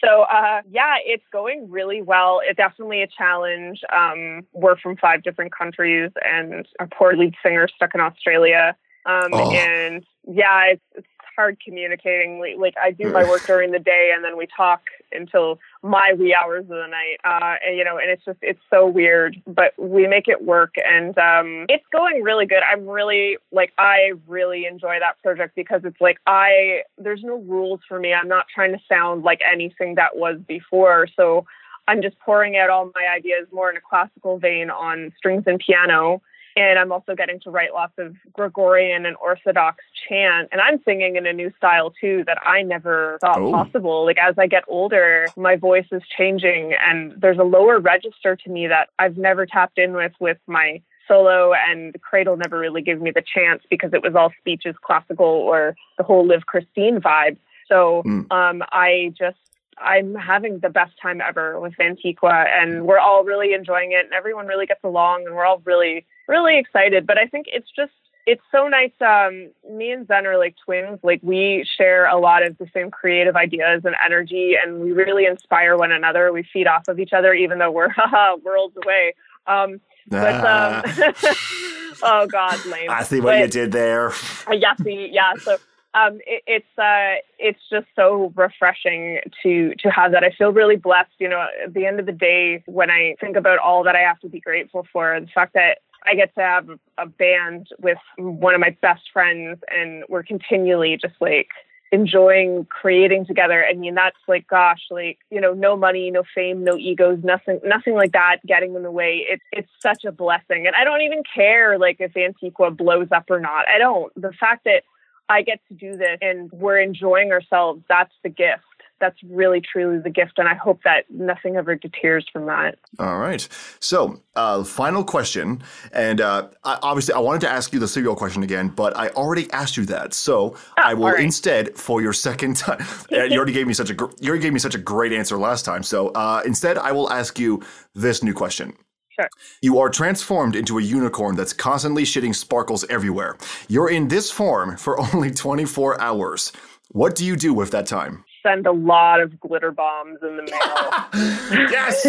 [0.05, 2.41] so uh, yeah, it's going really well.
[2.45, 3.81] It's definitely a challenge.
[3.95, 8.75] Um, we're from five different countries, and our poor lead singer stuck in Australia.
[9.07, 9.51] Um, oh.
[9.51, 12.41] And yeah, it's, it's hard communicating.
[12.59, 16.35] Like I do my work during the day, and then we talk until my wee
[16.35, 17.19] hours of the night.
[17.25, 20.75] Uh, and, you know, and it's just it's so weird, but we make it work,
[20.77, 22.63] and um, it's going really good.
[22.71, 27.81] I'm really like I really enjoy that project because it's like I there's no rules
[27.89, 28.13] for me.
[28.13, 31.47] I'm not trying to sound like anything that was before, so.
[31.89, 35.59] I'm just pouring out all my ideas more in a classical vein on strings and
[35.59, 36.23] piano
[36.57, 40.49] and I'm also getting to write lots of Gregorian and Orthodox chant.
[40.53, 43.51] And I'm singing in a new style too that I never thought oh.
[43.51, 44.05] possible.
[44.05, 48.51] Like as I get older, my voice is changing and there's a lower register to
[48.51, 52.83] me that I've never tapped in with with my solo and the Cradle never really
[52.83, 57.01] gave me the chance because it was all speeches classical or the whole Liv Kristine
[57.01, 57.37] vibe.
[57.69, 58.31] So mm.
[58.31, 59.39] um, I just
[59.79, 64.13] I'm having the best time ever with Antiqua and we're all really enjoying it and
[64.13, 67.07] everyone really gets along and we're all really, really excited.
[67.07, 67.93] But I think it's just,
[68.27, 68.93] it's so nice.
[69.01, 71.01] Um, me and Xen are like twins.
[71.03, 75.27] Like we share a lot of the same creative ideas and energy and we really
[75.27, 76.33] inspire one another.
[76.33, 77.89] We feed off of each other, even though we're
[78.45, 79.15] worlds away.
[79.47, 80.83] Um, but, um,
[82.03, 82.91] oh God, lame.
[82.91, 84.13] I see what but, you did there.
[84.53, 85.35] yeah, see, yeah.
[85.41, 85.59] So,
[85.95, 90.25] um, it, it's uh, it's just so refreshing to to have that.
[90.25, 91.13] I feel really blessed.
[91.19, 94.01] You know, at the end of the day, when I think about all that I
[94.01, 97.99] have to be grateful for, the fact that I get to have a band with
[98.19, 101.49] one of my best friends, and we're continually just like
[101.93, 103.65] enjoying creating together.
[103.65, 107.61] I mean, that's like, gosh, like, you know, no money, no fame, no egos, nothing,
[107.65, 109.27] nothing like that getting in the way.
[109.29, 110.67] It's, it's such a blessing.
[110.67, 113.69] And I don't even care like if Antiqua blows up or not.
[113.69, 114.11] I don't.
[114.21, 114.85] The fact that
[115.29, 117.83] I get to do this and we're enjoying ourselves.
[117.89, 118.65] That's the gift.
[119.03, 120.39] That's really truly the gift.
[120.39, 122.79] And I hope that nothing ever deters from that.
[123.01, 123.47] All right.
[123.81, 125.65] So, uh, final question.
[125.93, 129.09] And uh, I, obviously, I wanted to ask you the serial question again, but I
[129.09, 130.15] already asked you that.
[130.15, 131.21] So oh, I will right.
[131.21, 134.61] instead, for your second time, you already gave me such a you already gave me
[134.61, 135.83] such a great answer last time.
[135.83, 137.61] So uh, instead, I will ask you
[137.95, 138.75] this new question.
[139.11, 139.29] Sure.
[139.61, 143.37] You are transformed into a unicorn that's constantly shitting sparkles everywhere.
[143.69, 146.53] You're in this form for only 24 hours.
[146.93, 148.25] What do you do with that time?
[148.43, 151.69] Send a lot of glitter bombs in the mail.
[151.71, 152.07] yes.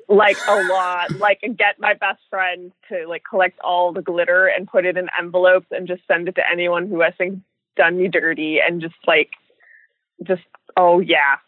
[0.08, 1.10] like a lot.
[1.18, 5.08] Like get my best friend to like collect all the glitter and put it in
[5.18, 7.40] envelopes and just send it to anyone who I think
[7.76, 9.30] done me dirty and just like
[10.24, 10.42] just
[10.78, 11.38] Oh yeah.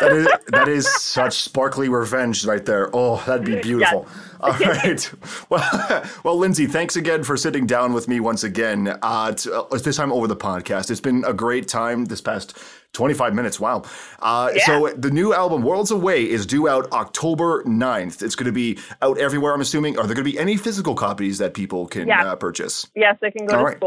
[0.00, 2.88] that is that is such sparkly revenge right there.
[2.94, 4.06] Oh, that'd be beautiful.
[4.08, 4.40] Yes.
[4.40, 5.12] All right.
[5.50, 8.96] Well, well, Lindsay, thanks again for sitting down with me once again.
[9.02, 10.90] Uh, to, uh, this time over the podcast.
[10.90, 12.56] It's been a great time this past
[12.92, 13.60] 25 minutes.
[13.60, 13.82] Wow.
[14.18, 14.66] Uh, yeah.
[14.66, 18.22] So the new album, Worlds Away, is due out October 9th.
[18.22, 19.98] It's going to be out everywhere, I'm assuming.
[19.98, 22.24] Are there going to be any physical copies that people can yeah.
[22.24, 22.86] uh, purchase?
[22.94, 23.80] Yes, they can go all to right.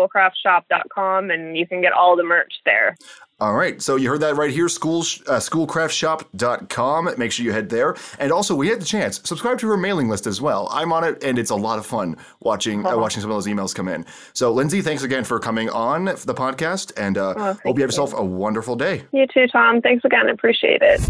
[1.32, 2.98] and you can get all the merch there.
[3.42, 7.10] All right, so you heard that right here, school, uh, schoolcraftshop.com.
[7.18, 7.96] Make sure you head there.
[8.20, 10.68] And also, we had the chance, subscribe to her mailing list as well.
[10.72, 13.48] I'm on it, and it's a lot of fun watching uh, watching some of those
[13.48, 14.06] emails come in.
[14.34, 17.90] So, Lindsay, thanks again for coming on the podcast, and uh, Oh, hope you have
[17.90, 19.06] yourself a wonderful day.
[19.12, 19.82] You too, Tom.
[19.82, 20.30] Thanks again.
[20.30, 21.02] Appreciate it.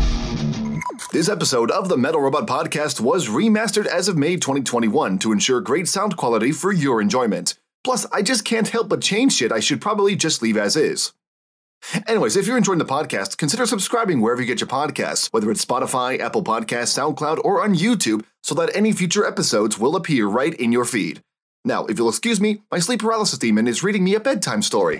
[1.11, 5.59] This episode of the Metal Robot Podcast was remastered as of May 2021 to ensure
[5.59, 7.55] great sound quality for your enjoyment.
[7.83, 11.11] Plus, I just can't help but change shit I should probably just leave as is.
[12.07, 15.63] Anyways, if you're enjoying the podcast, consider subscribing wherever you get your podcasts, whether it's
[15.65, 20.53] Spotify, Apple Podcasts, SoundCloud, or on YouTube, so that any future episodes will appear right
[20.53, 21.21] in your feed.
[21.63, 24.99] Now, if you'll excuse me, my sleep paralysis demon is reading me a bedtime story.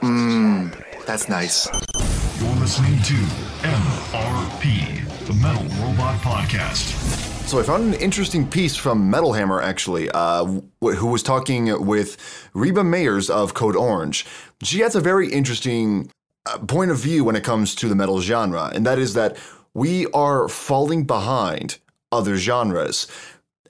[0.00, 1.68] Mmm, that's nice.
[2.40, 3.14] You're listening to
[3.62, 7.27] MRP, the Metal Robot Podcast.
[7.48, 10.44] So I found an interesting piece from Metal Hammer, actually, uh,
[10.82, 14.26] who was talking with Reba Meyers of Code Orange.
[14.62, 16.10] She has a very interesting
[16.44, 19.38] uh, point of view when it comes to the metal genre, and that is that
[19.72, 21.78] we are falling behind
[22.12, 23.06] other genres.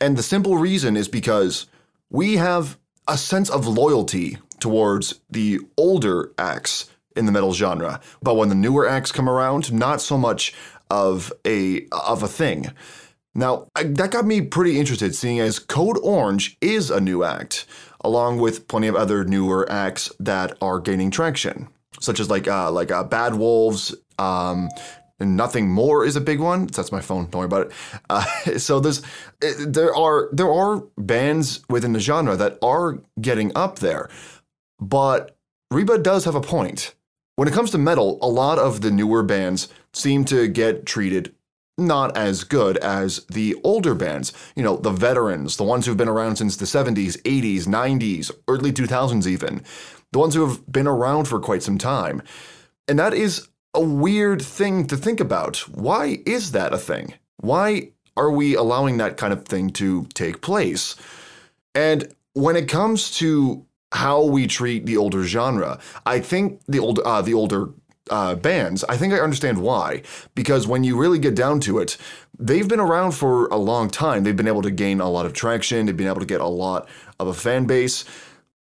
[0.01, 1.67] And the simple reason is because
[2.11, 8.35] we have a sense of loyalty towards the older acts in the metal genre, but
[8.35, 10.53] when the newer acts come around, not so much
[10.91, 12.73] of a of a thing.
[13.35, 17.67] Now, I, that got me pretty interested, seeing as Code Orange is a new act,
[18.01, 21.69] along with plenty of other newer acts that are gaining traction,
[22.01, 23.95] such as like uh, like uh, Bad Wolves.
[24.19, 24.69] Um,
[25.21, 26.67] and Nothing More is a big one.
[26.67, 27.25] That's my phone.
[27.25, 27.73] Don't worry about it.
[28.09, 28.25] Uh,
[28.59, 29.03] so there's
[29.43, 34.09] eh, there are there are bands within the genre that are getting up there,
[34.81, 35.37] but
[35.71, 36.95] Reba does have a point.
[37.37, 41.35] When it comes to metal, a lot of the newer bands seem to get treated
[41.79, 44.33] not as good as the older bands.
[44.57, 48.73] You know, the veterans, the ones who've been around since the 70s, 80s, 90s, early
[48.73, 49.63] 2000s, even.
[50.13, 52.23] The ones who have been around for quite some time.
[52.87, 55.59] And that is a weird thing to think about.
[55.69, 57.15] Why is that a thing?
[57.37, 60.97] Why are we allowing that kind of thing to take place?
[61.75, 66.99] And when it comes to how we treat the older genre, I think the old
[67.01, 67.71] uh, the older
[68.11, 70.03] uh, bands, I think I understand why.
[70.35, 71.97] Because when you really get down to it,
[72.39, 74.25] they've been around for a long time.
[74.25, 75.87] They've been able to gain a lot of traction.
[75.87, 78.05] They've been able to get a lot of a fan base.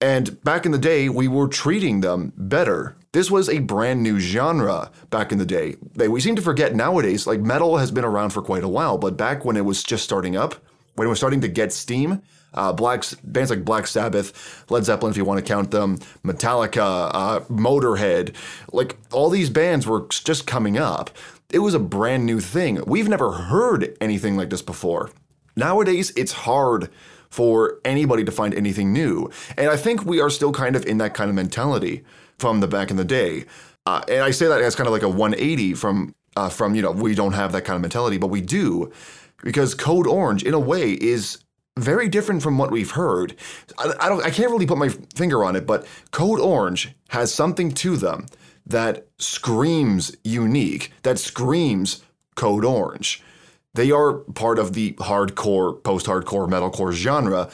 [0.02, 2.98] And back in the day, we were treating them better.
[3.14, 5.78] This was a brand new genre back in the day.
[5.94, 8.98] They, we seem to forget nowadays, like metal has been around for quite a while,
[8.98, 10.56] but back when it was just starting up,
[10.96, 12.22] when it was starting to get steam,
[12.56, 17.12] uh, Black bands like Black Sabbath, Led Zeppelin, if you want to count them, Metallica,
[17.14, 18.34] uh, Motorhead,
[18.72, 21.12] like all these bands were just coming up.
[21.52, 22.84] It was a brand new thing.
[22.88, 25.12] We've never heard anything like this before.
[25.56, 26.90] Nowadays, it's hard
[27.30, 30.98] for anybody to find anything new, and I think we are still kind of in
[30.98, 32.04] that kind of mentality
[32.40, 33.46] from the back in the day.
[33.86, 36.82] Uh, and I say that as kind of like a 180 from uh, from you
[36.82, 38.92] know we don't have that kind of mentality, but we do
[39.44, 41.38] because Code Orange, in a way, is
[41.78, 43.36] very different from what we've heard.
[43.78, 47.34] I, I don't, I can't really put my finger on it, but Code Orange has
[47.34, 48.28] something to them
[48.66, 52.04] that screams unique, that screams
[52.36, 53.22] Code Orange.
[53.74, 57.50] They are part of the hardcore, post-hardcore, metalcore genre,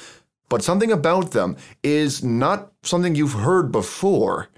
[0.50, 4.50] but something about them is not something you've heard before.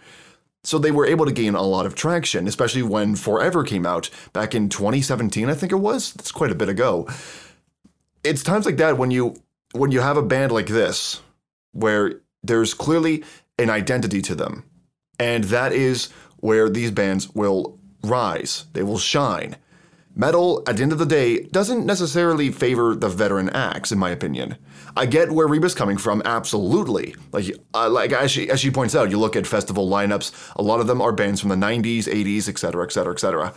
[0.66, 4.10] So they were able to gain a lot of traction, especially when Forever came out
[4.34, 6.14] back in 2017, I think it was.
[6.14, 7.08] That's quite a bit ago.
[8.24, 9.36] It's times like that when you
[9.74, 11.22] when you have a band like this
[11.74, 13.24] where there's clearly
[13.58, 14.64] an identity to them.
[15.20, 18.66] And that is where these bands will rise.
[18.74, 19.58] They will shine.
[20.16, 24.12] Metal, at the end of the day, doesn't necessarily favor the veteran acts, in my
[24.12, 24.58] opinion.
[24.96, 27.16] I get where Reba's coming from, absolutely.
[27.32, 30.54] Like, uh, like as she as she points out, you look at festival lineups.
[30.56, 33.54] A lot of them are bands from the '90s, '80s, etc., etc., etc.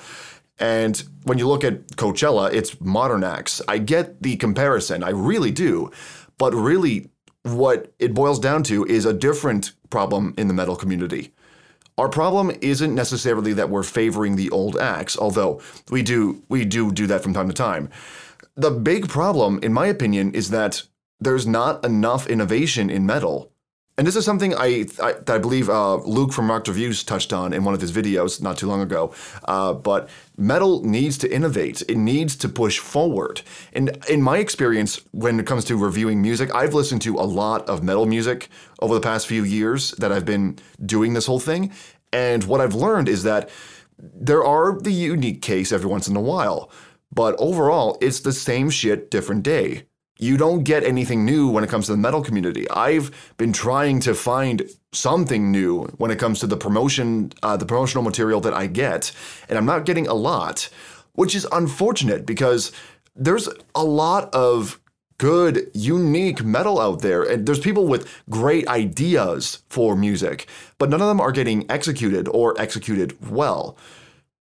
[0.58, 3.60] And when you look at Coachella, it's modern acts.
[3.68, 5.90] I get the comparison, I really do.
[6.38, 7.10] But really,
[7.42, 11.32] what it boils down to is a different problem in the metal community.
[11.98, 16.92] Our problem isn't necessarily that we're favoring the old acts, although we do we do
[16.92, 17.88] do that from time to time.
[18.54, 20.82] The big problem, in my opinion, is that
[21.20, 23.50] there's not enough innovation in metal.
[23.98, 27.32] And this is something I, I, that I believe uh, Luke from Rock Reviews touched
[27.32, 29.14] on in one of his videos not too long ago.
[29.46, 31.80] Uh, but metal needs to innovate.
[31.88, 33.40] It needs to push forward.
[33.72, 37.66] And in my experience, when it comes to reviewing music, I've listened to a lot
[37.70, 41.72] of metal music over the past few years that I've been doing this whole thing.
[42.12, 43.48] And what I've learned is that
[43.98, 46.70] there are the unique case every once in a while.
[47.10, 49.86] But overall, it's the same shit, different day.
[50.18, 52.68] You don't get anything new when it comes to the metal community.
[52.70, 57.66] I've been trying to find something new when it comes to the promotion, uh, the
[57.66, 59.12] promotional material that I get,
[59.48, 60.68] and I'm not getting a lot,
[61.12, 62.72] which is unfortunate because
[63.14, 64.80] there's a lot of
[65.18, 70.46] good, unique metal out there, and there's people with great ideas for music,
[70.78, 73.76] but none of them are getting executed or executed well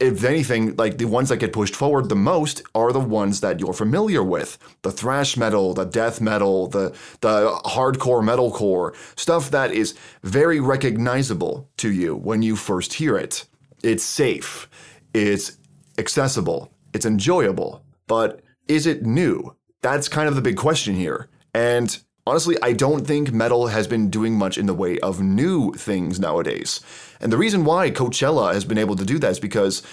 [0.02, 3.60] if anything, like the ones that get pushed forward the most are the ones that
[3.60, 4.58] you're familiar with.
[4.82, 6.90] The thrash metal, the death metal, the
[7.22, 13.46] the hardcore metalcore, stuff that is very recognizable to you when you first hear it.
[13.84, 14.68] It's safe,
[15.14, 15.58] it's
[16.00, 17.84] accessible, it's enjoyable.
[18.08, 19.56] But is it new?
[19.82, 21.30] That's kind of the big question here.
[21.54, 25.74] And honestly, I don't think metal has been doing much in the way of new
[25.74, 26.82] things nowadays.
[27.20, 29.84] And the reason why Coachella has been able to do that is because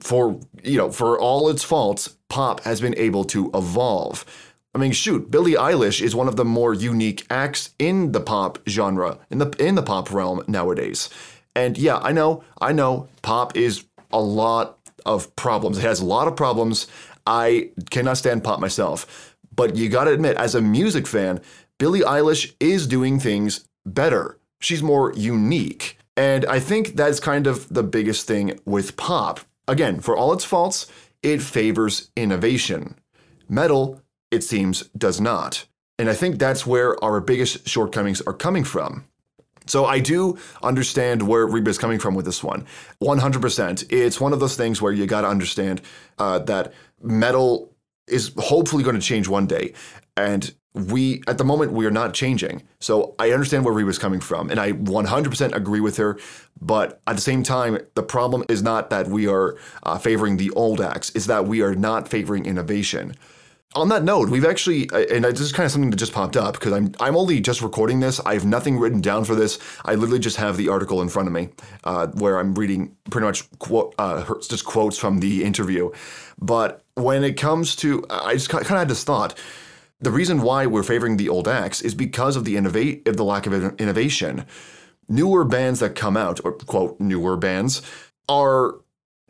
[0.00, 4.24] for you know, for all its faults, pop has been able to evolve.
[4.74, 8.58] I mean, shoot, Billie Eilish is one of the more unique acts in the pop
[8.68, 11.08] genre, in the in the pop realm nowadays.
[11.54, 15.78] And yeah, I know, I know, pop is a lot of problems.
[15.78, 16.86] It has a lot of problems.
[17.26, 19.34] I cannot stand pop myself.
[19.56, 21.40] But you gotta admit, as a music fan,
[21.78, 24.38] Billie Eilish is doing things better.
[24.60, 25.98] She's more unique.
[26.16, 29.40] And I think that's kind of the biggest thing with pop.
[29.68, 30.86] Again, for all its faults,
[31.22, 32.96] it favors innovation.
[33.48, 35.66] Metal, it seems, does not.
[35.98, 39.04] And I think that's where our biggest shortcomings are coming from.
[39.66, 42.66] So I do understand where Reba is coming from with this one.
[43.02, 43.86] 100%.
[43.90, 45.82] It's one of those things where you got to understand
[46.18, 47.72] uh, that metal
[48.08, 49.72] is hopefully going to change one day.
[50.16, 52.62] And we, at the moment, we are not changing.
[52.80, 56.18] So I understand where Reba's coming from, and I 100% agree with her.
[56.60, 60.50] But at the same time, the problem is not that we are uh, favoring the
[60.50, 63.14] old acts, it's that we are not favoring innovation.
[63.74, 66.36] On that note, we've actually, uh, and this is kind of something that just popped
[66.36, 68.20] up because I'm I'm only just recording this.
[68.24, 69.58] I have nothing written down for this.
[69.84, 71.50] I literally just have the article in front of me,
[71.84, 75.90] uh, where I'm reading pretty much quote, uh, just quotes from the interview.
[76.40, 79.38] But when it comes to, I just kind of had this thought
[80.00, 83.24] the reason why we're favoring the old acts is because of the innovate of the
[83.24, 84.44] lack of innovation.
[85.08, 87.80] Newer bands that come out, or quote newer bands,
[88.28, 88.74] are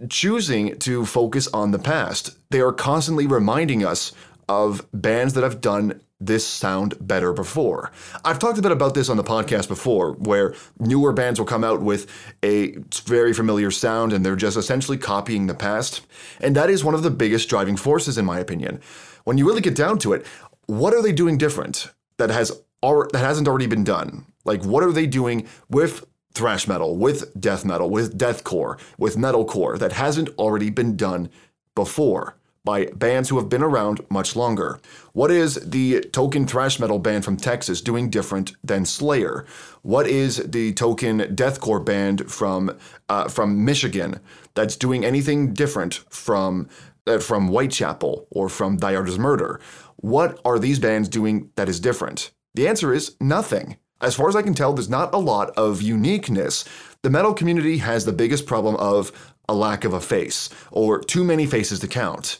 [0.08, 2.38] choosing to focus on the past.
[2.50, 4.12] They are constantly reminding us
[4.48, 7.90] of bands that have done this sound better before.
[8.24, 11.64] I've talked a bit about this on the podcast before, where newer bands will come
[11.64, 12.10] out with
[12.42, 16.06] a very familiar sound and they're just essentially copying the past.
[16.40, 18.80] And that is one of the biggest driving forces, in my opinion.
[19.24, 20.24] When you really get down to it,
[20.66, 24.26] what are they doing different that has that hasn't already been done?
[24.44, 26.04] Like what are they doing with
[26.36, 31.30] thrash metal, with death metal, with deathcore, with metalcore that hasn't already been done
[31.74, 34.78] before by bands who have been around much longer?
[35.14, 39.46] What is the token thrash metal band from Texas doing different than Slayer?
[39.82, 42.76] What is the token deathcore band from
[43.08, 44.20] uh, from Michigan
[44.54, 46.68] that's doing anything different from
[47.06, 49.60] uh, from Whitechapel or from Thy Murder?
[49.96, 52.32] What are these bands doing that is different?
[52.54, 53.76] The answer is nothing.
[54.00, 56.64] As far as I can tell, there's not a lot of uniqueness.
[57.02, 59.10] The metal community has the biggest problem of
[59.48, 62.38] a lack of a face, or too many faces to count.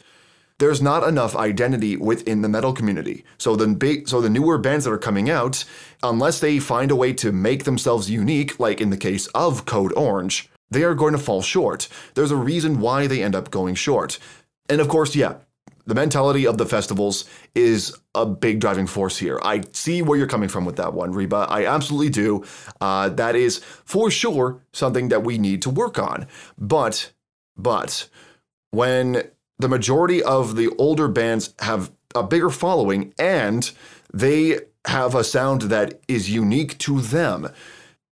[0.58, 3.24] There's not enough identity within the metal community.
[3.38, 5.64] So the so the newer bands that are coming out,
[6.02, 9.92] unless they find a way to make themselves unique, like in the case of Code
[9.96, 11.88] Orange, they are going to fall short.
[12.14, 14.18] There's a reason why they end up going short.
[14.68, 15.36] And of course, yeah,
[15.86, 19.38] the mentality of the festivals is a big driving force here.
[19.42, 21.46] I see where you're coming from with that one, Reba.
[21.48, 22.44] I absolutely do.
[22.80, 26.26] Uh, that is for sure something that we need to work on.
[26.58, 27.12] But,
[27.56, 28.08] but
[28.70, 33.70] when the majority of the older bands have a bigger following and
[34.12, 37.48] they have a sound that is unique to them,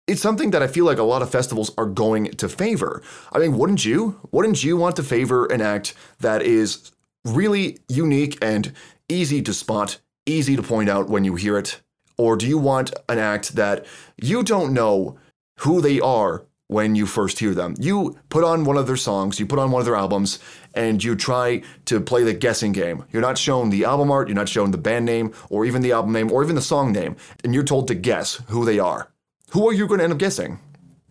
[0.05, 3.01] it's something that I feel like a lot of festivals are going to favor.
[3.31, 4.19] I mean, wouldn't you?
[4.31, 6.91] Wouldn't you want to favor an act that is
[7.25, 8.73] really unique and
[9.09, 11.81] easy to spot, easy to point out when you hear it?
[12.17, 13.85] Or do you want an act that
[14.21, 15.17] you don't know
[15.59, 17.75] who they are when you first hear them?
[17.79, 20.39] You put on one of their songs, you put on one of their albums,
[20.73, 23.05] and you try to play the guessing game.
[23.11, 25.91] You're not shown the album art, you're not shown the band name, or even the
[25.91, 29.11] album name, or even the song name, and you're told to guess who they are.
[29.51, 30.59] Who are you going to end up guessing?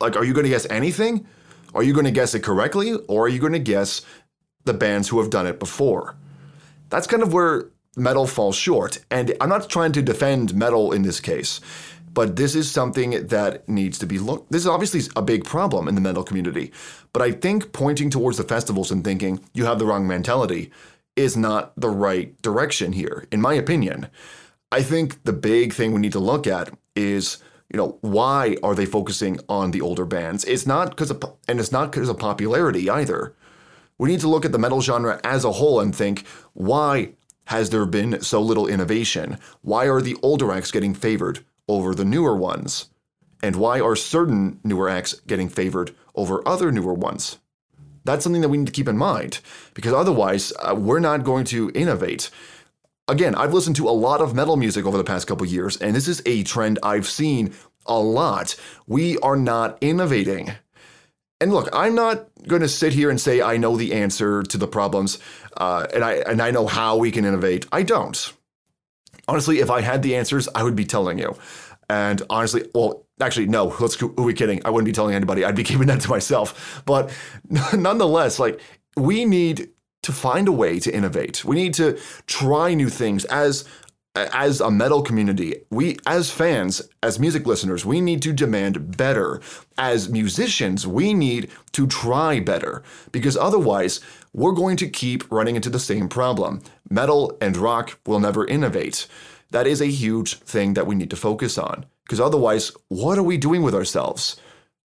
[0.00, 1.26] Like, are you going to guess anything?
[1.74, 4.02] Are you going to guess it correctly, or are you going to guess
[4.64, 6.16] the bands who have done it before.
[6.88, 9.00] That's kind of where metal falls short.
[9.10, 11.60] And I'm not trying to defend metal in this case,
[12.12, 14.52] but this is something that needs to be looked.
[14.52, 16.72] This is obviously a big problem in the metal community.
[17.12, 20.70] But I think pointing towards the festivals and thinking you have the wrong mentality
[21.16, 24.08] is not the right direction here, in my opinion.
[24.70, 27.38] I think the big thing we need to look at is,
[27.70, 30.44] you know, why are they focusing on the older bands?
[30.44, 33.34] It's not because of, and it's not because of popularity either.
[34.02, 37.12] We need to look at the metal genre as a whole and think, why
[37.44, 39.38] has there been so little innovation?
[39.60, 42.86] Why are the older acts getting favored over the newer ones?
[43.44, 47.38] And why are certain newer acts getting favored over other newer ones?
[48.02, 49.38] That's something that we need to keep in mind
[49.72, 52.28] because otherwise, uh, we're not going to innovate.
[53.06, 55.94] Again, I've listened to a lot of metal music over the past couple years, and
[55.94, 57.54] this is a trend I've seen
[57.86, 58.56] a lot.
[58.88, 60.54] We are not innovating.
[61.42, 64.56] And look, I'm not going to sit here and say I know the answer to
[64.56, 65.18] the problems,
[65.56, 67.66] uh, and I and I know how we can innovate.
[67.72, 68.32] I don't.
[69.26, 71.36] Honestly, if I had the answers, I would be telling you.
[71.90, 73.74] And honestly, well, actually, no.
[73.80, 74.64] Let's who are we kidding?
[74.64, 75.44] I wouldn't be telling anybody.
[75.44, 76.80] I'd be keeping that to myself.
[76.86, 77.12] But
[77.72, 78.60] nonetheless, like
[78.96, 79.68] we need
[80.04, 81.44] to find a way to innovate.
[81.44, 83.64] We need to try new things as
[84.14, 89.40] as a metal community, we as fans, as music listeners, we need to demand better.
[89.78, 94.00] As musicians, we need to try better because otherwise,
[94.34, 96.62] we're going to keep running into the same problem.
[96.90, 99.06] Metal and rock will never innovate.
[99.50, 103.22] That is a huge thing that we need to focus on because otherwise, what are
[103.22, 104.36] we doing with ourselves?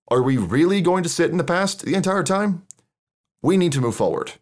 [0.09, 2.65] Are we really going to sit in the past the entire time?
[3.43, 4.33] We need to move forward.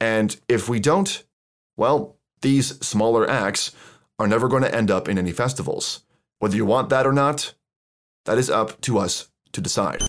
[0.00, 1.24] And if we don't,
[1.76, 3.72] well, these smaller acts
[4.18, 6.00] are never going to end up in any festivals.
[6.38, 7.54] Whether you want that or not,
[8.24, 10.02] that is up to us to decide.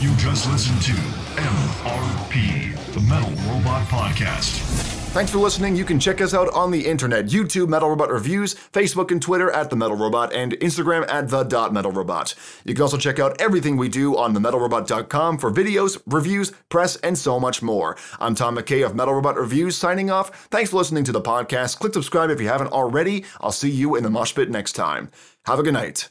[0.00, 0.92] You just listened to
[1.40, 4.89] MRP, the Metal Robot Podcast.
[5.12, 5.74] Thanks for listening.
[5.74, 9.50] You can check us out on the internet YouTube, Metal Robot Reviews, Facebook and Twitter
[9.50, 12.36] at The Metal Robot, and Instagram at The Dot Metal Robot.
[12.64, 17.18] You can also check out everything we do on TheMetalRobot.com for videos, reviews, press, and
[17.18, 17.96] so much more.
[18.20, 20.46] I'm Tom McKay of Metal Robot Reviews signing off.
[20.46, 21.80] Thanks for listening to the podcast.
[21.80, 23.24] Click subscribe if you haven't already.
[23.40, 25.10] I'll see you in the mosh pit next time.
[25.44, 26.08] Have a good night.